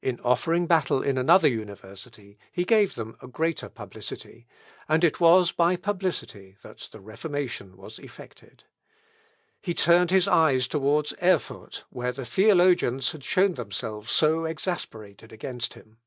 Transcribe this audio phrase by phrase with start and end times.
[0.00, 4.46] In offering battle in another university he gave them a greater publicity;
[4.88, 8.64] and it was by publicity that the Reformation was effected.
[9.60, 15.74] He turned his eyes towards Erfurt, where the theologians had shown themselves so exasperated against
[15.74, 15.98] him.